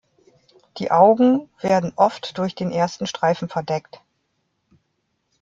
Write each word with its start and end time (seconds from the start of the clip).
Die 0.79 0.89
Augen 0.89 1.47
werden 1.59 1.93
oft 1.95 2.39
durch 2.39 2.55
den 2.55 2.71
ersten 2.71 3.05
Streifen 3.05 3.49
verdeckt. 3.49 4.01